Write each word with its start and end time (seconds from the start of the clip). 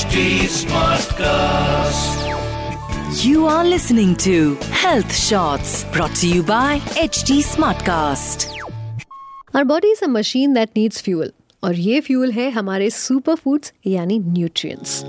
HD 0.00 0.20
Smartcast. 0.48 2.22
You 3.22 3.46
are 3.46 3.62
listening 3.62 4.16
to 4.16 4.54
Health 4.82 5.14
Shots 5.14 5.84
brought 5.92 6.14
to 6.20 6.26
you 6.26 6.42
by 6.42 6.78
HD 7.02 7.42
Smartcast. 7.48 8.46
Our 9.52 9.66
body 9.66 9.88
is 9.88 10.00
a 10.00 10.08
machine 10.08 10.54
that 10.54 10.74
needs 10.74 11.02
fuel 11.02 11.30
और 11.64 11.74
ये 11.74 12.00
fuel 12.08 12.32
है 12.32 12.48
हमारे 12.50 12.88
super 12.90 13.34
foods 13.44 13.72
यानी 13.86 14.18
nutrients 14.18 15.02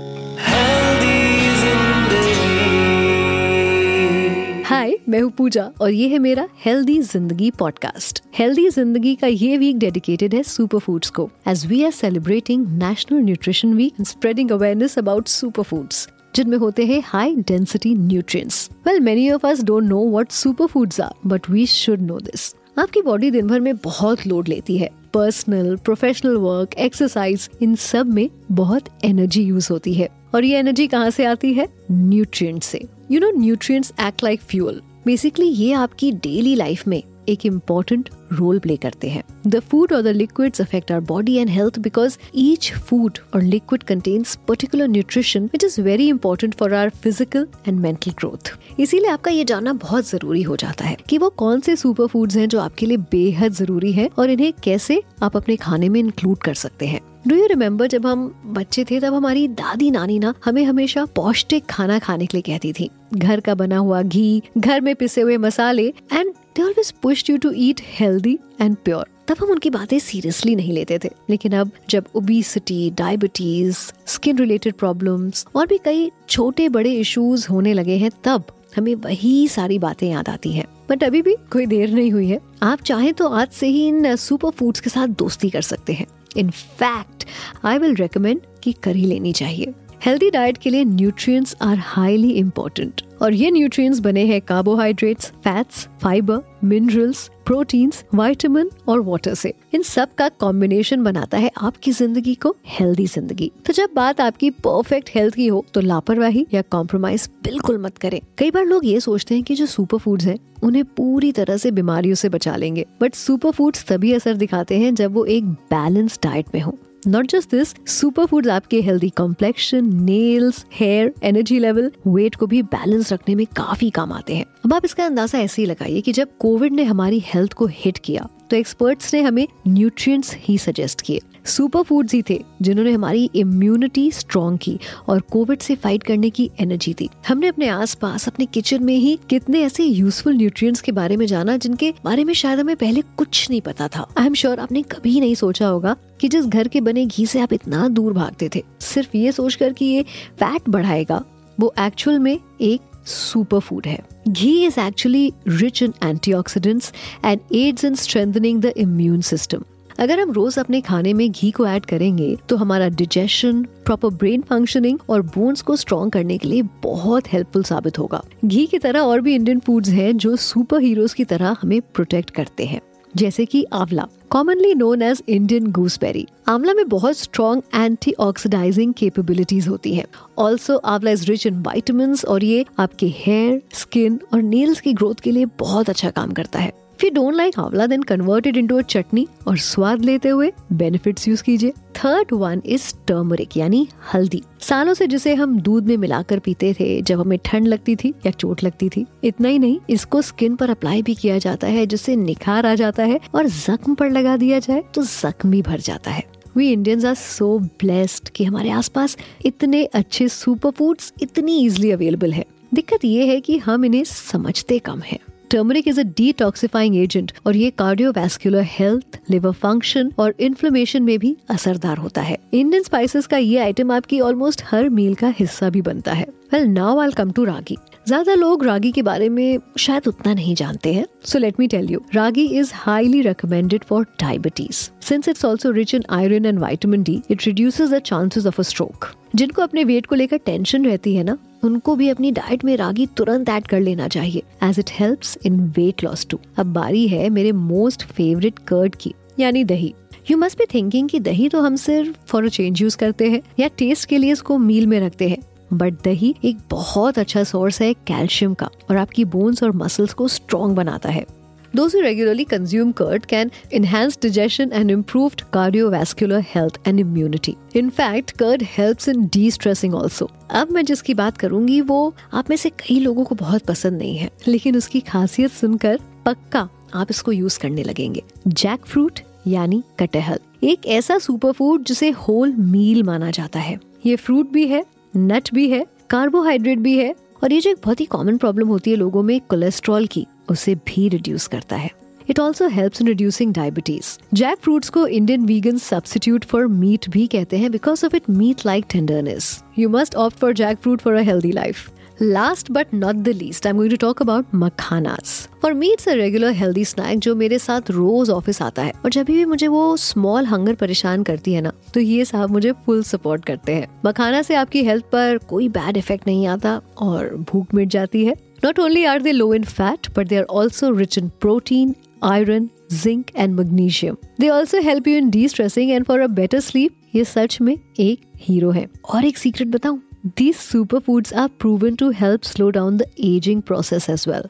हाय, 4.83 4.97
मैं 5.09 5.19
हूँ 5.21 5.31
पूजा 5.31 5.63
और 5.81 5.91
ये 5.91 6.07
है 6.07 6.17
मेरा 6.19 6.47
हेल्दी 6.65 6.97
ज़िंदगी 7.01 7.51
पॉडकास्ट 7.51 8.21
हेल्दी 8.37 8.69
ज़िंदगी 8.69 9.13
का 9.15 9.27
ये 9.27 9.57
वीक 9.57 9.77
डेडिकेटेड 9.77 10.33
है 10.35 10.41
सुपर 10.43 10.79
फूड्स 10.79 11.09
को 11.09 11.29
as 11.47 11.65
we 11.65 11.83
are 11.83 11.91
celebrating 11.91 12.65
national 12.67 13.19
nutrition 13.19 13.73
week 13.73 13.93
and 13.93 14.05
spreading 14.05 14.51
awareness 14.51 14.97
about 14.99 15.27
super 15.27 15.63
foods 15.63 16.07
जिनमें 16.35 16.57
होते 16.57 16.85
हैं 16.85 17.01
high 17.05 17.35
density 17.35 17.93
nutrients 17.95 18.69
well 18.87 18.99
many 18.99 19.29
of 19.31 19.47
us 19.47 19.63
don't 19.63 19.83
know 19.83 20.09
what 20.09 20.31
super 20.31 20.65
foods 20.65 20.99
are 21.01 21.13
but 21.25 21.49
we 21.49 21.65
should 21.65 22.01
know 22.01 22.19
this 22.19 22.53
आपकी 22.79 23.01
body 23.01 23.31
दिन 23.31 23.47
भर 23.47 23.59
में 23.59 23.75
बहुत 23.75 24.27
load 24.27 24.47
लेती 24.47 24.77
है। 24.77 24.89
पर्सनल 25.13 25.75
प्रोफेशनल 25.75 26.35
वर्क 26.37 26.73
एक्सरसाइज 26.73 27.49
इन 27.61 27.75
सब 27.75 28.13
में 28.13 28.29
बहुत 28.51 28.83
एनर्जी 29.05 29.43
यूज़ 29.43 29.67
होती 29.71 29.93
है। 29.93 30.09
और 30.35 30.45
ये 30.45 30.59
एनर्जी 30.59 30.87
कहाँ 30.87 31.09
से 31.09 31.25
आती 31.25 31.53
है? 31.53 31.67
न्यूट्रिएंट 31.91 32.63
से। 32.63 32.81
You 33.11 33.19
know 33.19 33.29
nutrients 33.31 33.93
act 34.01 34.23
like 34.23 34.41
fuel 34.41 34.81
basically 35.05 35.45
ये 35.45 35.71
आपकी 35.73 36.11
डेली 36.13 36.55
लाइफ 36.55 36.87
में 36.87 37.01
एक 37.29 37.45
इम्पोर्टेंट 37.45 38.09
रोल 38.33 38.59
प्ले 38.59 38.75
करते 38.77 39.09
हैं. 39.09 39.23
द 39.47 39.59
फ़ूड 39.61 39.93
और 39.93 40.01
the 40.01 40.07
liquids 40.07 40.61
affect 40.61 40.91
our 40.91 41.01
body 41.01 41.35
and 41.35 41.49
health 41.49 41.79
because 41.79 42.17
each 42.35 42.71
food 42.79 43.17
और 43.35 43.41
liquid 43.41 43.83
contains 43.83 44.35
particular 44.47 44.87
nutrition 44.87 45.45
which 45.45 45.63
is 45.63 45.79
very 45.81 46.07
important 46.09 46.55
for 46.55 46.73
our 46.73 46.89
physical 46.89 47.47
and 47.67 47.79
mental 47.79 48.11
growth 48.11 48.53
इसीलिए 48.79 49.09
आपका 49.09 49.31
ये 49.31 49.43
जानना 49.43 49.73
बहुत 49.73 50.09
ज़रूरी 50.09 50.41
हो 50.41 50.55
जाता 50.55 50.85
है 50.85 50.97
कि 51.09 51.17
वो 51.17 51.29
कौन 51.29 51.59
से 51.59 51.75
सुपर 51.75 52.07
फूड्स 52.07 52.35
हैं 52.35 52.47
जो 52.49 52.59
आपके 52.59 52.85
लिए 52.85 52.97
बेहद 53.11 53.53
ज़रूरी 53.53 53.91
है 53.91 54.09
और 54.19 54.29
इन्हें 54.29 54.53
कैसे 54.63 55.01
आप 55.23 55.37
अपने 55.37 55.55
खाने 55.55 55.89
में 55.89 55.99
इंक्लूड 55.99 56.37
कर 56.37 56.53
सकते 56.53 56.85
हैं। 56.85 57.01
डू 57.27 57.35
यू 57.35 57.45
रिमेम्बर 57.45 57.87
जब 57.87 58.05
हम 58.07 58.41
बच्चे 58.45 58.83
थे, 58.83 58.99
तब 58.99 59.13
हमारी 59.13 59.47
दादी 59.47 59.91
नानी 59.91 60.19
ना 60.19 60.33
हमें 60.45 60.63
हमेशा 60.63 61.05
पौष्टिक 61.05 61.65
खाना 61.65 61.99
खाने 61.99 62.25
के 62.25 62.37
लिए 62.37 62.41
कहती 62.41 62.73
थी। 62.73 62.89
घर 63.13 63.39
का 63.39 63.55
बना 63.55 63.77
हुआ 63.77 64.01
घी, 64.01 64.41
घर 64.57 64.81
में 64.81 64.95
पिसे 64.95 65.21
हुए 65.21 65.37
मसाले 65.37 65.87
and 65.87 66.33
always 66.59 66.91
pushed 66.91 67.29
you 67.29 67.37
to 67.37 67.51
eat 67.55 67.81
healthy 67.83 68.39
and 68.61 68.75
pure 68.75 69.05
तब 69.27 69.35
हम 69.41 69.49
उनकी 69.49 69.69
बातें 69.69 69.99
सीरियसली 69.99 70.55
नहीं 70.55 70.73
लेते 70.73 70.99
थे। 71.03 71.09
लेकिन 71.29 71.51
अब 71.51 71.71
जब 71.89 72.05
obesity 72.15 72.89
diabetes 72.91 73.77
skin 74.05 74.37
related 74.37 74.73
problems 74.73 75.45
और 75.55 75.67
भी 75.67 75.77
कई 75.85 76.11
छोटे 76.29 76.69
बड़े 76.69 76.93
इश्यूज़ 76.93 77.47
होने 77.51 77.73
लगे 77.73 77.97
हैं, 77.97 78.11
तब 78.23 78.43
हमें 78.77 78.95
वही 78.95 79.47
सारी 79.47 79.79
बातें 79.79 80.09
याद 80.11 80.29
आती 80.29 80.51
हैं। 80.51 80.65
बट 80.89 81.03
अभी 81.03 81.21
भी 81.21 81.35
कोई 81.51 81.65
देर 81.65 81.91
नहीं 81.91 82.11
हुई 82.11 82.27
है। 82.27 82.39
आप 82.63 82.81
चाहें 82.81 83.13
तो 83.13 83.27
आज 83.27 83.49
से 83.49 83.67
ही 83.67 83.87
इन 83.87 84.15
सुपर 84.15 84.49
फूड्स 84.49 84.79
के 84.79 84.89
साथ 84.89 85.07
दोस्ती 85.07 85.49
कर 85.49 85.61
सकते 85.61 85.93
हैं। 85.93 86.07
In 86.37 86.49
fact 86.49 87.25
I 87.65 87.77
will 87.77 87.95
recommend 87.95 88.41
कि 88.63 88.71
कर 88.73 88.95
ही 88.95 89.05
लेनी 89.05 89.33
चाहिए। 89.33 89.73
हेल्दी 90.05 90.29
डाइट 90.29 90.57
के 90.57 90.69
लिए 90.69 90.85
न्यूट्रिएंट्स 90.85 91.55
आर 91.61 91.77
हाईली 91.79 92.29
इम्पोर्टेंट 92.29 93.01
और 93.21 93.33
ये 93.33 93.51
न्यूट्रिएंट्स 93.51 93.99
बने 93.99 94.25
हैं 94.25 94.39
carbohydrates 94.41 95.29
fats 95.43 95.87
fibre 96.01 96.41
minerals 96.63 97.29
proteins 97.45 98.03
vitamin 98.15 98.69
और 98.89 98.99
वाटर 99.01 99.33
से। 99.33 99.53
इन 99.73 99.81
सब 99.81 100.13
का 100.15 100.27
कॉम्बिनेशन 100.29 101.03
बनाता 101.03 101.37
है 101.37 101.51
आपकी 101.57 101.91
ज़िंदगी 101.91 102.35
को 102.35 102.55
हेल्दी 102.69 103.05
ज़िंदगी। 103.07 103.51
तो 103.65 103.73
जब 103.73 103.89
बात 103.95 104.21
आपकी 104.21 104.49
परफेक्ट 104.59 105.09
हेल्थ 105.15 105.35
की 105.35 105.47
हो 105.47 105.65
तो 105.73 105.81
लापरवाही 105.81 106.45
या 106.53 106.61
कॉम्प्रोमाइज 106.61 107.29
बिल्कुल 107.43 107.77
मत 107.77 107.97
करें। 107.97 108.19
कई 108.37 108.51
बार 108.51 108.65
लोग 108.65 108.85
ये 108.85 108.99
सोचते 108.99 109.35
हैं 109.35 109.43
कि 109.43 109.55
जो 109.55 109.65
सुपर 109.67 109.97
फूड्स 109.97 110.25
हैं, 110.25 110.39
उन्हें 110.63 110.85
पूरी 110.87 111.31
तरह 111.31 111.57
से 111.57 111.71
बीमारियों 111.71 112.15
से 112.15 112.29
बचा 112.29 112.55
लेंगे। 112.55 112.85
बट 113.01 113.15
सुपर 113.15 113.51
फूड्स 113.51 113.85
तभी 113.87 114.13
असर 114.13 114.35
दिखाते 114.37 114.79
हैं 114.79 114.95
जब 114.95 115.13
वो 115.13 115.25
एक 115.25 115.45
बैलेंस 115.45 116.19
डाइट 116.23 116.55
में 116.55 116.61
हो। 116.61 116.77
Not 117.07 117.27
just 117.27 117.51
this 117.51 117.73
super 117.89 118.25
food 118.25 118.47
आपके 118.47 118.79
healthy 118.81 119.09
complexion 119.09 119.93
nails 120.03 120.63
hair 120.73 121.13
energy 121.23 121.57
level 121.59 121.91
weight 122.07 122.35
को 122.35 122.47
भी 122.47 122.61
बैलेंस 122.63 123.11
रखने 123.13 123.35
में 123.35 123.45
काफ़ी 123.55 123.89
काम 123.89 124.11
आते 124.11 124.35
हैं। 124.35 124.45
अब 124.65 124.73
आप 124.73 124.85
इसका 124.85 125.05
अंदाज़ा 125.05 125.39
ऐसे 125.39 125.61
ही 125.61 125.65
लगाइए 125.65 126.01
कि 126.01 126.11
जब 126.11 126.37
कोविड 126.39 126.73
ने 126.73 126.83
हमारी 126.83 127.19
हेल्थ 127.25 127.53
को 127.53 127.65
हिट 127.73 127.97
किया 127.97 128.27
तो 128.49 128.55
एक्सपर्ट्स 128.55 129.13
ने 129.13 129.21
हमें 129.21 129.47
न्यूट्रिएंट्स 129.67 130.35
ही 130.39 130.57
सजेस्ट 130.57 131.01
किए। 131.01 131.19
सुपर 131.45 131.83
फूड्स 131.83 132.13
ही 132.13 132.21
थे, 132.29 132.39
जिन्होंने 132.61 132.91
हमारी 132.91 133.29
इम्यूनिटी 133.35 134.11
स्ट्रॉन्ग 134.11 134.59
की 134.59 134.77
और 135.07 135.19
कोविड 135.21 135.59
से 135.59 135.75
फाइट 135.75 136.03
करने 136.03 136.29
की 136.29 136.49
एनर्जी 136.59 136.93
दी। 136.93 137.09
हमने 137.27 137.47
अपने 137.47 137.67
आसपास, 137.67 138.27
अपने 138.27 138.45
किचन 138.45 138.83
में 138.83 138.95
ही 138.95 139.17
कितने 139.29 139.61
ऐसे 139.61 139.83
यूजफुल 139.83 140.35
न्यूट्रिएंट्स 140.35 140.81
के 140.81 140.91
बारे 140.91 141.17
में 141.17 141.25
जाना, 141.25 141.57
जिनके 141.57 141.93
बारे 142.05 142.23
में 142.23 142.33
शायद 142.33 142.59
हमें 142.59 142.75
पहले 142.75 143.01
कुछ 143.17 143.49
नहीं 143.49 143.61
पता 143.61 143.87
था। 143.87 144.07
आई 144.17 144.25
एम 144.25 144.33
श्योर 144.33 144.59
आपने 144.59 144.81
कभी 144.81 145.19
नहीं 145.19 145.35
सोचा 145.35 145.67
होगा 145.67 145.95
कि 146.21 146.27
जिस 146.27 146.45
घर 146.45 146.67
के 146.67 146.81
बने 146.81 147.05
घी 147.05 147.25
से 147.25 147.39
आप 147.39 147.53
इतना 147.53 147.87
दूर 147.87 148.13
भागते 148.13 148.49
थे। 148.55 148.63
सिर्फ़ 148.81 149.17
ये 149.17 149.31
सोचकर 149.31 149.73
कि 149.73 149.85
ये 149.85 150.03
फैट 150.39 150.69
बढ़ाएगा, 150.69 151.23
वो 151.59 151.73
एक्चुअल 151.79 152.19
में 152.19 152.37
एक 152.61 152.81
सुपर 153.07 153.59
फ़ूड 153.59 153.87
है। 153.87 153.99
Ghee 154.29 154.65
is 154.65 154.79
actually 154.79 155.31
rich 155.47 155.83
in 155.83 155.93
antioxidants 156.03 156.93
and 157.25 157.39
aids 157.55 157.85
in 157.85 157.95
strengthening 157.95 158.61
the 158.61 158.73
immune 158.77 159.21
system 159.21 159.63
अगर 159.99 160.19
हम 160.19 160.31
रोज 160.31 160.57
अपने 160.59 160.81
खाने 160.81 161.13
में 161.13 161.29
घी 161.31 161.49
को 161.51 161.65
ऐड 161.67 161.85
करेंगे 161.85 162.35
तो 162.49 162.55
हमारा 162.55 162.87
डिजेशन 162.91 163.61
प्रॉपर 163.85 164.09
ब्रेन 164.09 164.41
फंक्शनिंग 164.41 164.99
और 165.09 165.21
बोन्स 165.27 165.61
को 165.61 165.75
स्ट्रॉन्ग 165.75 166.11
करने 166.11 166.37
के 166.37 166.47
लिए 166.47 166.61
बहुत 166.83 167.31
हेल्पफुल 167.33 167.63
साबित 167.63 167.99
होगा। 167.99 168.21
घी 168.45 168.65
की 168.65 168.79
तरह 168.79 168.99
और 169.01 169.21
भी 169.21 169.35
इंडियन 169.35 169.59
फूड्स 169.59 169.89
हैं 169.89 170.15
जो 170.17 170.35
सुपर 170.37 170.81
हीरोज 170.81 171.13
की 171.13 171.25
तरह 171.25 171.55
हमें 171.61 171.79
प्रोटेक्ट 171.83 172.29
करते 172.29 172.65
हैं, 172.65 172.81
जैसे 173.13 173.45
कि 173.45 173.63
आंवला 173.73 174.07
commonly 174.29 174.73
known 174.75 175.01
as 175.01 175.21
Indian 175.29 175.71
gooseberry 175.71 176.25
amla 176.49 176.73
में 176.73 176.87
बहुत 176.89 177.17
स्ट्रॉन्ग 177.17 177.63
एंटी 177.75 178.13
ऑक्सीडाइजिंग 178.19 178.93
केपेबिलिटीज 178.93 179.67
होती 179.67 179.93
है। 179.95 180.05
ऑल्सो 180.37 180.77
आंवला 180.77 181.11
इज़ 181.11 181.25
रिच 181.25 181.45
इन 181.47 181.61
वाइटमिन 181.61 182.15
और 182.27 182.43
ये 182.43 182.65
आपके 182.79 183.13
हेयर 183.17 183.61
स्किन 183.73 184.19
और 184.33 184.41
नेल्स 184.43 184.81
की 184.81 184.93
ग्रोथ 184.93 185.15
के 185.15 185.31
लिए 185.31 185.45
बहुत 185.59 185.89
अच्छा 185.89 186.09
काम 186.09 186.31
करता 186.31 186.59
है। 186.59 186.71
If 187.03 187.09
you 187.09 187.21
don't 187.21 187.37
like 187.37 187.59
amla 187.59 187.87
then 187.87 188.01
convert 188.01 188.47
it 188.47 188.57
into 188.57 188.77
a 188.77 188.81
chutney 188.81 189.27
और 189.47 189.57
स्वाद 189.57 190.05
लेते 190.05 190.29
हुए 190.29 190.51
बेनिफिट्स 190.73 191.27
यूज़ 191.27 191.43
कीजिए। 191.43 191.69
थर्ड 191.69 192.27
वन 192.33 192.61
इज़ 192.65 192.93
टर्मरिक 193.07 193.57
यानी 193.57 193.87
हल्दी। 194.13 194.43
सालों 194.59 194.93
से 194.93 195.07
जिसे 195.07 195.35
हम 195.35 195.59
दूध 195.59 195.85
में 195.85 195.97
मिलाकर 195.97 196.39
पीते 196.39 196.73
थे, 196.73 197.01
जब 197.01 197.19
हमें 197.19 197.39
ठंड 197.45 197.67
लगती 197.67 197.95
थी 197.95 198.13
या 198.25 198.31
चोट 198.31 198.63
लगती 198.63 198.89
थी, 198.89 199.05
इतना 199.23 199.49
ही 199.49 199.59
नहीं, 199.59 199.79
इसको 199.89 200.21
स्किन 200.21 200.55
पर 200.55 200.69
अप्लाई 200.69 201.01
भी 201.01 201.15
किया 201.15 201.37
जाता 201.37 201.67
है, 201.67 201.85
जिससे 201.85 202.15
निखार 202.15 202.65
आ 202.65 202.75
जाता 202.75 203.03
है 203.03 203.19
और 203.35 203.47
जख्म 203.47 203.95
पर 203.95 204.09
लगा 204.09 204.37
दिया 204.37 204.59
जाए 204.59 204.83
तो 204.93 205.03
जख्म 205.03 205.51
भी 205.51 205.61
भर 205.61 205.79
जाता 205.79 206.11
है। 206.11 206.23
We 206.57 206.71
Indians 206.71 207.05
are 207.05 207.15
so 207.15 207.59
blessed 207.59 208.29
कि 208.29 208.43
हमारे 208.43 208.69
आसपास 208.69 209.17
इतने 209.45 209.85
अच्छे 209.85 210.27
सुपर 210.27 210.71
फूड्स 210.71 211.13
इतनी 211.21 211.65
इजिली 211.65 211.91
अवेलेबल 211.91 212.33
है। 212.33 212.45
दिक्कत 212.73 213.05
ये 213.05 213.25
है 213.25 213.41
कि 213.41 213.57
हम 213.57 213.85
इन्हें 213.85 214.03
समझते 214.03 214.79
कम 214.79 214.99
है। 214.99 215.19
Turmeric 215.53 215.87
is 215.87 215.99
a 215.99 216.03
detoxifying 216.17 216.95
agent 216.97 217.31
और 217.47 217.55
ये 217.55 217.69
कार्डियोवैस्कुलर 217.79 218.63
हेल्थ 218.67 219.19
लिवर 219.31 219.51
फ़ंक्शन 219.53 220.11
और 220.19 220.33
इन्फ्लेमेशन 220.39 221.03
में 221.03 221.17
भी 221.19 221.35
असरदार 221.51 221.97
होता 221.97 222.21
है। 222.21 222.37
इंडियन 222.53 222.83
स्पाइसेस 222.83 223.27
का 223.27 223.37
ये 223.37 223.57
आइटम 223.59 223.91
आपकी 223.91 224.19
ऑलमोस्ट 224.19 224.63
हर 224.67 224.89
मील 224.89 225.13
का 225.15 225.33
हिस्सा 225.39 225.69
भी 225.69 225.81
बनता 225.81 226.13
है। 226.13 226.25
Well 226.53 226.65
now 226.69 226.99
I 226.99 227.11
come 227.17 227.31
to 227.31 227.43
ragi 227.43 227.77
ज़्यादा 228.07 228.33
लोग 228.35 228.65
रागी 228.65 228.91
के 228.91 229.01
बारे 229.01 229.29
में 229.29 229.59
शायद 229.79 230.07
उतना 230.07 230.33
नहीं 230.33 230.55
जानते 230.55 230.93
हैं। 230.93 231.05
So 231.25 231.39
let 231.39 231.59
me 231.59 231.67
tell 231.67 231.91
you 231.91 232.01
ragi 232.15 232.45
is 232.59 232.71
highly 232.75 233.21
recommended 233.21 233.83
for 233.83 234.03
diabetes 234.19 234.89
since 235.07 235.29
it's 235.29 235.45
also 235.45 235.71
rich 235.71 235.95
in 235.95 236.03
iron 236.11 236.45
and 236.45 236.59
vitamin 236.59 237.03
D 237.03 237.21
it 237.31 237.47
reduces 237.47 237.89
the 237.89 237.99
chances 238.01 238.45
of 238.45 238.59
a 238.59 238.63
stroke 238.63 239.11
जिनको 239.35 239.61
अपने 239.61 239.83
वेट 239.83 240.05
को 240.05 240.15
लेकर 240.15 240.37
टेंशन 240.45 240.85
रहती 240.85 241.15
है 241.15 241.23
ना 241.23 241.37
उनको 241.63 241.95
भी 241.95 242.09
अपनी 242.09 242.31
डाइट 242.31 242.63
में 242.65 242.75
रागी 242.77 243.05
तुरंत 243.17 243.49
ऐड 243.49 243.67
कर 243.67 243.79
लेना 243.79 244.07
चाहिए 244.07 244.43
as 244.63 244.79
it 244.79 244.91
help 244.91 245.19
in 245.45 245.59
weight 245.77 246.03
loss 246.03 246.25
too 246.29 246.39
अब 246.57 246.73
बारी 246.73 247.07
है 247.07 247.29
मेरे 247.29 247.51
मोस्ट 247.51 248.03
फेवरेट 248.03 248.59
कर्ड 248.59 248.95
की, 248.95 249.13
यानी 249.39 249.63
दही। 249.63 249.93
यू 250.31 250.37
मस्ट 250.37 250.57
भी 250.57 250.65
थिंकिंग 250.73 251.09
कि 251.09 251.19
दही 251.19 251.49
तो 251.49 251.61
हम 251.61 251.75
सिर्फ़ 251.75 252.17
फॉर 252.27 252.49
चेंज 252.49 252.81
यूज़ 252.81 252.97
करते 252.97 253.29
हैं, 253.29 253.41
या 253.59 253.67
टेस्ट 253.67 254.09
के 254.09 254.17
लिए 254.17 254.31
इसको 254.31 254.57
मील 254.57 254.87
में 254.87 254.99
रखते 254.99 255.29
हैं। 255.29 255.37
बट 255.73 255.93
दही 256.03 256.33
एक 256.45 256.57
बहुत 256.69 257.19
अच्छा 257.19 257.43
सोर्स 257.43 257.81
है 257.81 257.93
कैल्शियम 257.93 258.53
का, 258.53 258.69
और 258.89 258.97
आपकी 258.97 259.25
बोन्स 259.25 259.63
और 259.63 259.71
मसल्स 259.71 260.13
को 260.13 260.27
स्ट्रॉन्ग 260.27 260.75
बनाता 260.75 261.09
है। 261.09 261.25
Those 261.73 261.93
who 261.93 262.03
regularly 262.03 262.45
consume 262.45 262.93
curd 262.93 263.27
can 263.27 263.51
enhance 263.71 264.15
digestion 264.15 264.71
and 264.71 264.91
improved 264.91 265.43
cardiovascular 265.51 266.41
health 266.43 266.77
and 266.85 266.99
immunity. 266.99 267.57
In 267.73 267.89
fact, 267.89 268.37
curd 268.37 268.61
helps 268.63 269.07
in 269.07 269.27
de-stressing 269.27 269.95
also. 270.01 270.27
अब 270.51 270.71
मैं 270.71 270.83
जिसकी 270.85 271.13
बात 271.13 271.37
करूँगी 271.37 271.79
वो 271.81 272.13
आप 272.33 272.49
में 272.49 272.57
से 272.57 272.69
कई 272.79 272.99
लोगों 272.99 273.23
को 273.25 273.35
बहुत 273.35 273.65
पसंद 273.65 273.97
नहीं 273.97 274.17
है 274.17 274.29
लेकिन 274.47 274.77
उसकी 274.77 274.99
खासियत 274.99 275.51
सुनकर 275.51 275.99
पक्का 276.25 276.67
आप 276.93 277.11
इसको 277.11 277.31
यूज़ 277.31 277.59
करने 277.59 277.83
लगेंगे 277.83 278.23
जैक 278.47 278.85
फ्रूट 278.85 279.19
यानी 279.47 279.83
कटहल 279.99 280.39
एक 280.63 280.85
ऐसा 280.87 281.17
सुपर 281.17 281.51
फ़ूड 281.51 281.83
जिसे 281.83 282.09
होल 282.27 282.53
मील 282.53 283.03
माना 283.03 283.31
जाता 283.31 283.59
है 283.59 283.79
ये 284.05 284.15
फ्रूट 284.15 284.51
भी 284.51 284.67
है 284.67 284.85
नट 285.17 285.53
भी 285.53 285.69
है 285.69 285.85
कार्बोहाइड्रेट 286.09 286.79
भी 286.79 286.97
है 286.97 287.13
और 287.43 287.53
ये 287.53 287.59
जो 287.61 287.69
एक 287.71 287.77
बहुत 287.83 287.99
ही 287.99 288.05
कॉमन 288.05 288.37
प्रॉब्लम 288.37 288.67
होती 288.67 288.91
है 288.91 288.97
लोगों 288.97 289.23
में 289.23 289.39
कोलेस्ट्रॉल 289.41 290.05
की, 290.07 290.25
उसे 290.51 290.75
भी 290.75 291.07
रिड्यूस 291.09 291.47
करता 291.47 291.75
है। 291.75 291.89
It 292.29 292.39
also 292.39 292.67
help 292.67 292.93
in 293.01 293.07
reducing 293.07 293.53
diabetes 293.53 294.17
jackfruits 294.59 294.89
को 294.89 295.05
Indian 295.07 295.45
vegan 295.45 295.77
substitute 295.77 296.45
for 296.45 296.67
meat 296.67 297.09
भी 297.09 297.25
कहते 297.27 297.57
हैं 297.57 297.71
because 297.71 298.05
of 298.05 298.15
it 298.15 298.29
meat 298.29 298.65
like 298.65 298.85
tenderness 298.89 299.63
you 299.79 299.89
must 299.89 300.15
opt 300.15 300.37
for 300.37 300.53
jackfruit 300.77 301.01
for 301.01 301.13
a 301.13 301.21
healthy 301.21 301.51
life 301.51 301.89
last 302.23 302.71
but 302.71 302.93
not 302.93 303.15
the 303.15 303.29
least 303.29 303.65
I 303.67 303.69
am 303.69 303.77
going 303.77 303.91
to 303.91 303.97
talk 303.97 304.21
about 304.21 304.45
makhanas 304.55 305.47
for 305.61 305.73
me 305.73 305.91
it's 305.93 306.07
a 306.09 306.13
regular 306.13 306.51
healthy 306.53 306.85
snack 306.85 307.19
जो 307.19 307.35
मेरे 307.35 307.59
साथ 307.59 307.91
रोज 307.91 308.29
office 308.29 308.61
आता 308.61 308.81
है। 308.81 308.93
और 309.05 309.11
जब 309.11 309.25
भी 309.25 309.43
मुझे 309.45 309.67
वो 309.67 309.95
स्मॉल 309.97 310.45
हंगर 310.45 310.75
परेशान 310.75 311.23
करती 311.23 311.53
है 311.53 311.61
ना 311.61 311.71
तो 311.93 311.99
ये 311.99 312.25
साहब 312.25 312.51
मुझे 312.51 312.71
फुल 312.85 313.03
सपोर्ट 313.03 313.45
करते 313.45 313.73
हैं। 313.73 313.87
मखाना 314.05 314.41
से 314.41 314.55
आपकी 314.55 314.83
हेल्थ 314.83 315.05
पर 315.05 315.37
कोई 315.49 315.69
बैड 315.69 315.97
इफ़ेक्ट 315.97 316.27
नहीं 316.27 316.47
आता 316.47 316.79
और 316.97 317.35
भूख 317.51 317.73
मिट 317.73 317.89
जाती 317.89 318.25
है। 318.25 318.35
Not 318.65 318.79
only 318.79 319.03
are 319.05 319.21
they 319.21 319.31
low 319.31 319.53
in 319.53 319.63
fat 319.63 320.07
but 320.17 320.27
they 320.27 320.37
are 320.37 320.43
also 320.51 320.91
rich 320.91 321.17
in 321.17 321.29
protein 321.41 321.95
iron 322.23 322.69
zinc 322.93 323.31
and 323.35 323.53
magnesium 323.55 324.17
they 324.39 324.49
also 324.49 324.81
help 324.81 325.07
you 325.07 325.17
in 325.17 325.29
destressing 325.47 325.91
and 325.91 326.05
for 326.05 326.19
a 326.19 326.27
better 326.29 326.59
sleep 326.59 326.95
ये 327.15 327.23
सच 327.25 327.57
में 327.61 327.77
एक 327.99 328.21
हीरो 328.37 328.71
है। 328.71 328.87
और 329.05 329.25
एक 329.25 329.37
सीक्रेट 329.37 329.67
बताऊँ? 329.67 330.01
These 330.23 330.57
superfoods 330.57 331.33
are 331.33 331.49
proven 331.63 331.95
to 331.97 332.07
help 332.21 332.45
slow 332.45 332.71
down 332.71 332.97
the 332.97 333.07
aging 333.21 333.61
process 333.61 334.09
as 334.09 334.27
well. 334.27 334.47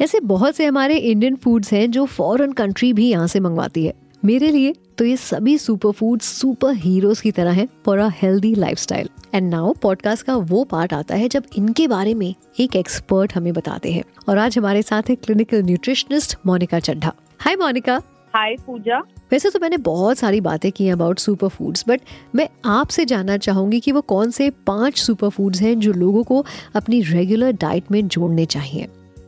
ऐसे 0.00 0.20
बहुत 0.20 0.56
से 0.56 0.64
हमारे 0.64 0.96
इंडियन 0.96 1.36
फूड्स 1.36 1.72
हैं 1.72 1.90
जो 1.90 2.04
फॉरेन 2.06 2.52
कंट्री 2.52 2.92
भी 2.92 3.08
यहाँ 3.10 3.26
से 3.26 3.40
मंगवाती 3.40 3.86
है। 3.86 3.94
मेरे 4.24 4.50
लिए 4.50 4.74
तो 4.98 5.04
ये 5.04 5.16
सभी 5.16 5.58
सुपर 5.58 5.90
फ़ूड 5.90 6.20
सुपर 6.20 6.74
हीरोज 6.74 7.20
की 7.20 7.30
तरह 7.30 7.50
हैं 7.50 7.68
for 7.86 7.98
a 7.98 8.08
healthy 8.08 8.54
lifestyle 8.54 9.08
and 9.34 9.50
now 9.50 9.72
podcast 9.72 10.22
का 10.22 10.36
वो 10.36 10.64
पार्ट 10.64 10.92
आता 10.92 11.14
है 11.14 11.28
जब 11.28 11.44
इनके 11.58 11.88
बारे 11.88 12.14
में 12.14 12.34
एक 12.60 12.76
एक्सपर्ट 12.76 13.34
हमें 13.34 13.52
बताते 13.52 13.92
हैं। 13.92 14.04
और 14.28 14.38
आज 14.38 14.58
हमारे 14.58 14.82
साथ 14.82 15.02
है 15.08 15.16
clinical 15.16 15.62
nutritionist 15.62 16.36
Monika 16.46 16.78
Chadha 16.78 17.12
hi 17.38 17.56
Monika 17.56 18.02
hi 18.34 18.54
Pooja 18.66 18.98
वैसे 19.32 19.50
तो 19.50 19.58
मैंने 19.62 19.76
बहुत 19.76 20.18
सारी 20.18 20.40
बातें 20.40 20.72
की 20.72 20.88
अबाउट 20.88 21.18
सुपर 21.18 21.48
फूड्स 21.48 21.84
बट 21.88 22.00
मैं 22.34 22.48
आपसे 22.64 23.04
जानना 23.04 23.36
चाहूँगी 23.36 23.80
कि 23.80 23.92
वो 23.92 24.00
कौन 24.00 24.30
से 24.30 24.48
पाँच 24.66 24.96
सुपर 24.96 25.28
फूड्स 25.28 25.62
हैं 25.62 25.78
जो 25.80 25.92
लोगों 25.92 26.22
को 26.22 26.44
अपनी 26.76 27.00
रेगुलर 27.02 27.52
डाइट 27.52 27.90
में 27.90 28.08
जोड़ने 28.08 28.46
चाहिए। 28.46 28.84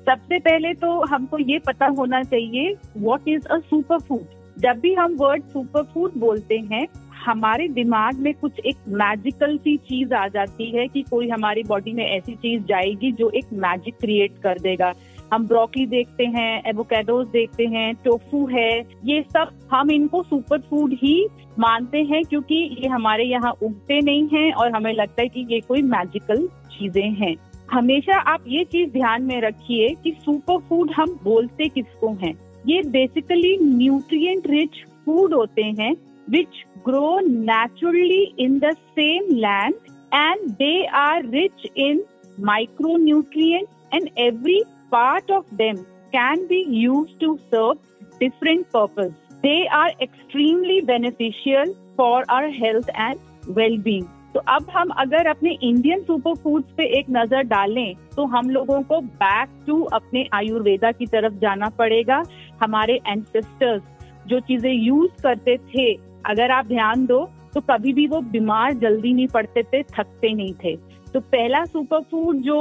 सबसे 0.09 0.39
पहले 0.39 0.75
तो 0.75 1.01
हमको 1.05 1.39
ये 1.39 1.59
पता 1.59 1.87
होना 1.87 2.23
चाहिए 2.23 2.75
what 2.97 3.29
is 3.29 3.47
a 3.47 3.59
super 3.59 3.99
food 3.99 4.25
जब 4.59 4.81
भी 4.81 4.95
हम 4.95 5.17
वर्ड 5.17 5.43
सुपर 5.43 5.83
फ़ूड 5.83 6.13
बोलते 6.17 6.59
हैं 6.73 6.87
हमारे 7.27 7.69
दिमाग 7.69 8.19
में 8.19 8.33
कुछ 8.35 8.59
एक 8.67 8.77
मैजिकल 8.89 9.57
सी 9.57 9.77
चीज़ 9.77 10.15
आ 10.15 10.27
जाती 10.29 10.71
है 10.71 10.87
कि 10.89 11.03
कोई 11.03 11.29
हमारी 11.29 11.63
बॉडी 11.63 11.93
में 11.93 12.05
ऐसी 12.07 12.35
चीज़ 12.35 12.63
जाएगी 12.63 13.13
जो 13.13 13.31
एक 13.31 13.53
मैजिक 13.53 13.95
क्रिएट 14.01 14.39
कर 14.43 14.59
देगा। 14.59 14.93
हम 15.33 15.47
ब्रोकली 15.47 15.87
देखते 15.87 16.25
हैं 16.27 16.63
एवोकेडोज 16.69 17.27
देखते 17.29 17.65
हैं 17.67 17.95
टोफू 18.05 18.47
है, 18.47 18.79
ये 19.05 19.23
सब 19.23 19.51
हम 19.73 19.91
इनको 19.91 20.23
सुपर 20.23 20.61
फ़ूड 20.61 20.93
ही 20.93 21.27
मानते 21.59 22.03
हैं 22.05 22.23
क्योंकि 22.25 22.55
ये 22.81 22.89
हमारे 22.89 23.25
यहाँ 23.25 23.53
उगते 23.63 24.01
नहीं 24.01 24.29
हैं 24.29 24.53
और 24.53 24.75
हमें 24.75 24.93
लगता 24.95 25.23
है 25.23 25.29
कि 25.29 25.47
ये 25.51 25.61
कोई 25.61 25.83
मैजिकल 25.85 26.47
चीज़ें 26.71 27.11
हैं। 27.13 27.35
हमेशा 27.71 28.19
आप 28.33 28.45
ये 28.49 28.65
चीज़ 28.65 28.91
ध्यान 28.91 29.23
में 29.23 29.41
रखिए 29.41 29.89
कि 30.05 30.17
सुपर 30.21 30.59
फ़ूड 30.69 30.91
हम 30.97 31.19
बोलते 31.25 31.69
किसको 31.69 32.13
हैं। 32.23 32.35
ये 32.67 32.83
बेसिकली 32.91 33.57
न्यूट्रिएंट 33.63 34.47
रिच 34.47 34.85
फ़ूड 35.05 35.35
होते 35.35 35.63
हैं 35.81 35.95
which 36.29 36.65
grow 36.87 37.19
naturally 37.21 38.23
in 38.39 38.59
the 38.59 38.73
same 38.73 39.35
land 39.37 39.75
and 40.15 40.51
they 40.53 40.85
are 40.97 41.29
rich 41.31 41.67
in 41.77 42.03
micro 42.41 42.97
nutrient 42.97 43.69
and 43.95 44.09
every 44.19 44.63
part 44.91 45.31
of 45.31 45.45
them 45.59 45.85
can 46.13 46.47
be 46.49 46.65
used 46.71 47.19
to 47.21 47.39
serve 47.51 47.79
different 48.21 48.71
purpose. 48.73 49.15
They 49.43 49.69
are 49.71 49.91
extremely 50.01 50.81
beneficial 50.83 51.75
for 51.97 52.25
our 52.29 52.51
health 52.51 52.89
and 52.95 53.19
well-being. 53.57 54.07
तो 54.35 54.41
अब 54.49 54.67
हम 54.71 54.89
अगर 55.01 55.27
अपने 55.27 55.51
Indian 55.63 56.03
super 56.05 56.35
foods 56.43 56.73
पे 56.77 56.85
एक 56.99 57.07
नज़र 57.11 57.43
डालें 57.49 57.95
तो 58.17 58.25
हम 58.33 58.51
लोगों 58.51 58.81
को 58.91 59.01
बैक 59.23 59.49
टू 59.67 59.83
अपने 59.99 60.25
आयुर्वेदा 60.35 60.91
की 60.93 61.07
तरफ़ 61.07 61.35
जाना 61.41 61.69
पड़ेगा 61.79 62.23
हमारे 62.63 63.01
एंसेस्टर्स 63.07 63.83
जो 64.29 64.41
चीज़ें 64.41 64.73
यूज़ 64.73 65.23
करते 65.23 65.57
थे, 65.57 65.93
अगर 66.27 66.51
आप 66.51 66.67
ध्यान 66.67 67.07
दो 67.07 67.25
तो 67.55 67.61
कभी 67.71 67.93
भी 67.93 68.07
वो 68.07 68.21
बीमार 68.21 68.75
जल्दी 68.75 69.13
नहीं 69.13 69.29
पड़ते 69.29 69.63
थे, 69.63 69.83
थकते 69.83 70.33
नहीं 70.35 70.55
थे 70.65 70.77
तो 71.13 71.21
पहला 71.21 71.65
सुपर 71.65 72.01
फ़ूड 72.11 72.43
जो 72.43 72.61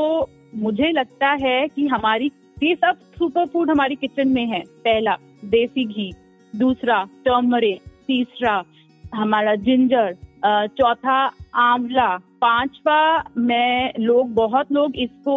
मुझे 0.55 0.91
लगता 0.91 1.31
है 1.41 1.67
कि 1.67 1.87
हमारी, 1.87 2.31
ये 2.63 2.75
सब 2.75 2.99
सुपर 3.17 3.45
फ़ूड 3.45 3.69
हमारी 3.71 3.95
किचन 3.95 4.27
में 4.27 4.45
है। 4.45 4.59
पहला, 4.79 5.17
देसी 5.45 5.85
घी। 5.85 6.11
दूसरा, 6.53 7.03
टर्मरिक। 7.25 7.81
तीसरा, 8.07 8.63
हमारा 9.15 9.55
जिंजर 9.57 10.15
चौथा, 10.77 11.19
आंवला। 11.55 12.15
पांचवा, 12.41 13.23
मैं, 13.37 13.93
लोग, 13.99 14.33
बहुत 14.33 14.71
लोग 14.71 14.95
इसको 14.95 15.35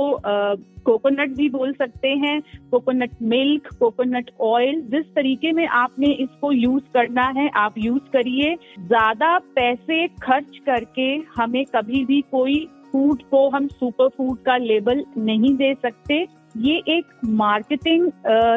कोकोनट 0.84 1.30
भी 1.30 1.48
बोल 1.48 1.72
सकते 1.72 2.08
हैं। 2.08 2.40
कोकोनट 2.70 3.10
मिल्क 3.22 3.68
कोकोनट 3.80 4.30
ऑयल 4.40 4.80
जिस 4.82 5.04
तरीके 5.14 5.52
में 5.52 5.66
आपने 5.66 6.10
इसको 6.14 6.52
यूज़ 6.52 6.84
करना 6.94 7.26
है, 7.36 7.48
आप 7.56 7.74
यूज़ 7.78 8.10
करिए। 8.12 8.54
ज़्यादा 8.78 9.38
पैसे 9.38 10.06
खर्च 10.22 10.58
करके 10.66 11.08
हमें 11.36 11.64
कभी 11.64 12.04
भी 12.04 12.20
कोई 12.30 12.66
फ़ूड 12.93 13.23
को 13.31 13.49
हम 13.50 13.69
सुपर 13.69 14.08
फ़ूड 14.08 14.38
का 14.38 14.56
लेबल 14.56 15.05
नहीं 15.19 15.55
दे 15.56 15.73
सकते। 15.75 16.26
ये 16.56 16.76
एक 16.88 17.06
मार्केटिंग 17.37 18.06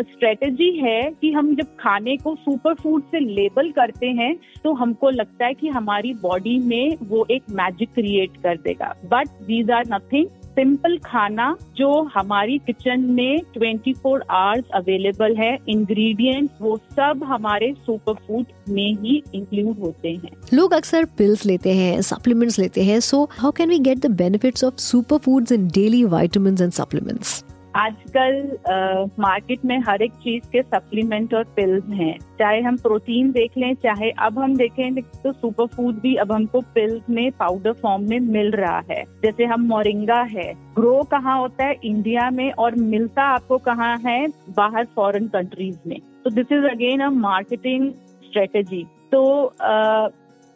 स्ट्रेटेजी 0.10 0.70
है 0.78 1.02
कि 1.12 1.32
हम 1.32 1.54
जब 1.56 1.76
खाने 1.80 2.16
को 2.18 2.36
सुपर 2.36 2.74
फ़ूड 2.74 3.04
से 3.04 3.20
लेबल 3.22 3.72
करते 3.72 4.08
हैं 4.20 4.34
तो 4.64 4.74
हमको 4.74 5.10
लगता 5.10 5.46
है 5.46 5.54
कि 5.54 5.68
हमारी 5.70 6.14
बॉडी 6.22 6.58
में 6.60 6.96
वो 7.04 7.26
एक 7.32 7.44
मैजिक 7.52 7.94
क्रिएट 7.94 8.38
कर 8.44 8.58
देगा। 8.60 8.94
But 9.06 9.28
these 9.48 9.72
are 9.72 9.88
nothing 9.88 10.28
simple 10.52 10.98
खाना 10.98 11.56
जो 11.78 11.90
हमारी 12.16 12.58
किचन 12.58 13.02
में 13.10 13.42
24 13.54 13.94
फोर 13.94 14.24
आवर्स 14.30 14.66
अवेलेबल 14.74 15.36
है। 15.36 15.58
इंग्रेडिएंट्स 15.70 16.54
वो 16.62 16.78
सब 16.92 17.24
हमारे 17.24 17.74
सुपर 17.86 18.14
फ़ूड 18.28 18.46
में 18.70 18.94
ही 18.94 19.22
इंक्लूड 19.36 19.80
होते 19.80 20.10
हैं। 20.10 20.32
लोग 20.54 20.74
अक्सर 20.74 21.06
पिल्स 21.18 21.46
लेते 21.46 21.74
हैं 21.74 22.02
सप्लीमेंट्स 22.02 22.60
लेते 22.60 22.84
हैं 22.84 23.00
so 23.00 23.24
how 23.32 23.52
can 23.52 23.70
we 23.70 23.80
get 23.80 23.98
the 23.98 24.12
benefits 24.16 24.64
of 24.64 24.76
super 24.80 25.18
foods 25.18 25.52
in 25.52 25.68
daily 25.68 26.04
vitamin 26.04 26.58
and 26.62 26.72
supplements 26.72 27.44
आजकल 27.76 29.12
मार्केट 29.20 29.66
में 29.66 29.78
हर 29.80 30.02
एक 30.02 30.12
चीज़ 30.14 30.50
के 30.52 30.62
सप्लीमेंट 30.62 31.34
और 31.34 31.44
पिल्स 31.56 31.86
हैं। 31.90 32.18
चाहे 32.40 32.62
हम 32.62 32.78
प्रोटीन 32.78 33.32
देख 33.32 33.58
लें, 33.58 33.74
चाहे 33.76 34.10
अब 34.20 34.40
हम 34.40 34.56
देखें 34.56 34.96
तो 34.96 35.32
सुपर 35.32 35.68
फ़ूड 35.68 36.00
भी 36.02 36.16
अब 36.16 36.32
हमको 36.32 36.62
पिल्स 36.76 37.10
में 37.10 37.32
पाउडर 37.32 37.74
फॉर्म 37.74 38.10
में 38.10 38.20
मिल 38.20 38.52
रहा 38.54 38.82
है। 38.92 39.04
जैसे 39.24 39.46
हम 39.46 39.68
मोरिंगा 39.68 40.22
है 40.32 40.52
ग्रो 40.76 41.02
कहाँ 41.12 41.38
होता 41.40 41.66
है? 41.66 41.76
इंडिया 41.84 42.30
में 42.30 42.52
और 42.52 42.76
मिलता 42.76 43.24
आपको 43.26 43.58
कहाँ 43.60 43.98
है? 43.98 44.28
बाहर 44.58 44.88
फॉरेन 44.96 45.28
कंट्रीज़ 45.28 45.80
में। 45.88 46.00
तो 46.24 46.30
this 46.30 46.52
is 46.52 46.66
again 46.66 47.02
a 47.02 47.10
marketing 47.10 47.92
strategy 47.92 48.86
तो 49.12 49.22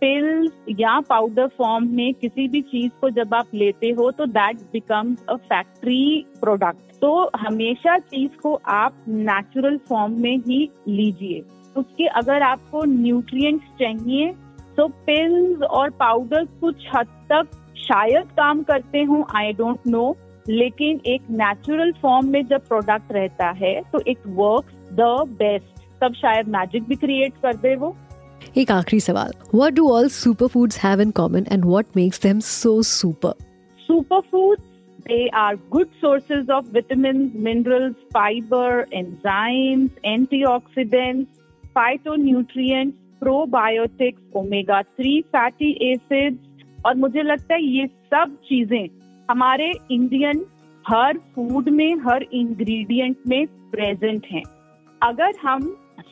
पिल्स 0.05 0.51
या 0.69 0.99
पाउडर 0.99 1.47
फॉर्म 1.57 1.87
में 1.95 2.13
किसी 2.13 2.47
भी 2.47 2.61
चीज़ 2.61 2.91
को 3.01 3.09
जब 3.09 3.33
आप 3.33 3.47
लेते 3.53 3.89
हो 3.89 4.09
तो 4.11 4.25
that 4.25 4.57
becomes 4.73 5.23
a 5.29 5.35
factory 5.35 6.25
product 6.41 6.93
तो 7.01 7.09
हमेशा 7.37 7.97
चीज़ 7.97 8.37
को 8.41 8.53
आप 8.65 9.05
नेचुरल 9.07 9.77
फॉर्म 9.89 10.19
में 10.21 10.37
ही 10.37 10.69
लीजिए। 10.87 11.41
उसके 11.75 12.07
अगर 12.21 12.41
आपको 12.41 12.83
न्यूट्रिएंट्स 12.83 13.65
चाहिए 13.79 14.31
तो 14.77 14.87
पिल्स 15.07 15.61
और 15.61 15.89
पाउडर 15.89 16.45
कुछ 16.61 16.87
हद 16.95 17.07
तक 17.31 17.57
शायद 17.77 18.31
काम 18.37 18.63
करते 18.63 19.03
हो 19.03 19.25
आई 19.35 19.53
डोंट 19.53 19.87
नो 19.87 20.15
लेकिन 20.49 21.01
एक 21.05 21.29
नेचुरल 21.31 21.91
फॉर्म 22.01 22.31
में 22.31 22.45
जब 22.45 22.67
प्रोडक्ट 22.67 23.11
रहता 23.11 23.49
है 23.57 23.79
तो 23.93 24.01
इट 24.07 24.27
वर्क 24.27 24.71
द 24.93 25.13
बेस्ट 25.37 25.83
तब 26.01 26.13
शायद 26.13 26.47
मैजिक 26.47 26.83
भी 26.83 26.95
क्रिएट 26.95 27.33
कर 27.41 27.55
दे 27.55 27.75
वो। 27.75 27.95
एक 28.57 28.71
आखिरी 28.71 28.99
सवाल. 28.99 29.31
What 29.55 29.73
do 29.73 29.89
all 29.89 30.07
super 30.09 30.47
foods 30.47 30.79
have 30.83 31.01
in 31.01 31.11
common 31.11 31.45
and 31.51 31.65
what 31.65 31.85
makes 31.95 32.21
them 32.23 32.39
so 32.39 32.81
super 32.81 33.33
super 33.79 34.19
foods 34.31 34.63
they 35.07 35.29
are 35.39 35.55
good 35.73 35.89
sources 36.01 36.47
of 36.49 36.69
vitamins, 36.75 37.33
minerals, 37.47 37.97
fiber, 38.13 38.87
enzymes, 38.99 39.91
antioxidants, 40.11 41.27
phytonutrients, 41.75 42.95
probiotics, 43.21 44.21
omega 44.33 44.79
3 44.99 45.21
fatty 45.35 45.69
acids. 45.89 46.39
और 46.85 46.95
मुझे 46.95 47.21
लगता 47.21 47.53
है 47.53 47.63
ये 47.63 47.87
सब 47.87 48.35
चीज़ें 48.49 48.87
हमारे 49.29 49.71
Indian 49.91 50.45
हर 50.85 51.17
food 51.35 51.69
में 51.69 51.95
हर 51.95 52.25
ingredient 52.33 53.17
में 53.27 53.45
प्रेजेंट 53.71 54.25
हैं। 54.31 54.43
अगर 55.01 55.33
हम 55.41 55.61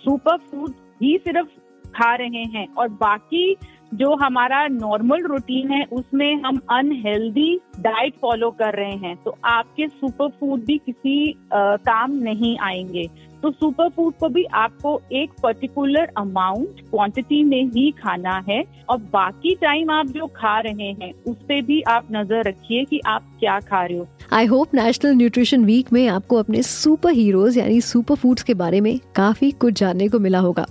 सुपर 0.05 0.37
फ़ूड 0.37 0.71
ही 1.01 1.17
सिर्फ़ 1.17 1.47
खा 1.95 2.13
रहे 2.15 2.43
हैं 2.55 2.67
और 2.73 2.89
बाकी 3.01 3.45
जो 3.93 4.13
हमारा 4.15 4.65
नॉर्मल 4.67 5.23
रूटीन 5.23 5.71
है 5.71 5.83
उसमें 5.91 6.41
हम 6.43 6.59
अनहेल्दी 6.71 7.55
डाइट 7.79 8.13
फॉलो 8.21 8.49
कर 8.51 8.75
रहे 8.75 8.95
हैं। 8.97 9.15
तो 9.25 9.35
आपके 9.45 9.87
सुपर 9.87 10.29
फ़ूड 10.29 10.63
भी 10.65 10.77
किसी 10.77 11.31
आ, 11.53 11.75
काम 11.77 12.11
नहीं 12.23 12.57
आएँगे। 12.61 13.07
तो 13.43 13.51
सुपर 13.51 13.89
फ़ूड 13.89 14.13
को 14.13 14.27
भी 14.29 14.43
आपको 14.55 14.99
एक 15.11 15.31
पर्टिकुलर 15.43 16.11
अमाउंट 16.17 16.79
क्वांटिटी 16.81 17.43
में 17.43 17.63
ही 17.65 17.89
खाना 17.91 18.37
है। 18.49 18.63
और 18.89 18.97
बाकी 19.13 19.53
टाइम 19.55 19.91
आप 19.91 20.07
जो 20.07 20.27
खा 20.35 20.59
रहे 20.59 20.89
हैं 20.91 21.11
उस 21.23 21.35
पर 21.39 21.61
भी 21.61 21.81
आप 21.87 22.07
नज़र 22.11 22.47
रखिए 22.47 22.83
कि 22.85 22.99
आप 23.07 23.29
क्या 23.39 23.59
खा 23.59 23.83
रहे 23.85 23.97
हो। 23.97 24.07
I 24.33 24.45
hope 24.45 24.75
national 24.75 25.13
nutrition 25.13 25.65
week 25.65 25.93
में 25.93 26.07
आपको 26.07 26.37
अपने 26.37 26.61
सुपर 26.63 27.13
हीरोज 27.13 27.57
यानी 27.57 27.79
सुपर 27.81 28.15
फूड्स 28.15 28.43
के 28.43 28.53
बारे 28.53 28.81
में 28.81 28.97
काफ़ी 29.15 29.51
कुछ 29.51 29.79
जानने 29.79 30.07
को 30.07 30.19
मिला 30.19 30.39
होगा। 30.39 30.65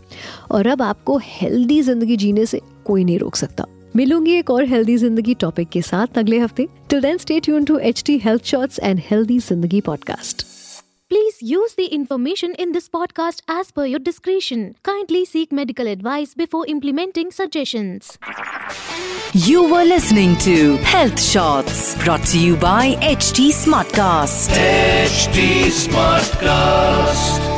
और 0.50 0.66
अब 0.66 0.82
आपको 0.82 1.18
हेल्दी 1.22 1.80
ज़िंदगी 1.82 2.16
जीने 2.16 2.46
से 2.46 2.60
कोई 2.84 3.04
नहीं 3.04 3.18
रोक 3.18 3.36
सकता। 3.36 3.66
मिलूँगी 3.96 4.32
एक 4.32 4.50
और 4.50 4.64
हेल्दी 4.64 4.96
ज़िंदगी 4.96 5.34
टॉपिक 5.40 5.68
के 5.68 5.82
साथ 5.82 6.18
अगले 6.18 6.38
हफ़्ते। 6.38 6.66
टिल 6.90 7.00
देन 7.00 7.18
स्टेट 7.18 7.48
यून 7.48 7.64
to 7.64 7.78
H 7.78 8.02
T 8.06 8.18
health 8.24 8.44
shorts 8.44 8.80
and 8.82 9.00
healthy 9.10 9.38
ज़िंदगी 9.38 9.80
podcast 9.80 10.46
please 11.10 11.38
use 11.44 11.72
the 11.78 11.88
information 11.92 12.54
in 12.58 12.72
this 12.72 12.86
podcast 12.88 13.42
as 13.50 13.70
per 13.76 13.86
your 13.86 14.00
description 14.00 14.64
kindly 14.84 15.24
seek 15.24 15.52
medical 15.52 15.88
advice 15.88 16.34
before 16.38 16.68
implementing 16.68 17.30
suggestion 17.32 17.98
you 19.36 19.66
were 19.68 19.84
listening 19.84 20.36
to 20.36 20.56
health 20.86 21.18
short 21.18 22.34
you 22.36 22.56
by 22.56 22.96
H 23.12 23.32
T 23.36 23.52
smart 23.52 23.98
H 24.58 25.28
T 25.34 25.70
smart 25.70 26.36
cast 26.36 27.51